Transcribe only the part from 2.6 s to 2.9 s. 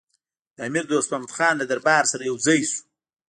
شو.